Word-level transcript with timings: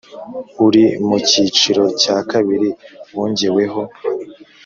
uri 0.65 0.83
mu 1.07 1.17
cyiciro 1.29 1.83
cya 2.01 2.17
kabiri 2.31 2.69
wongeweho 3.15 3.81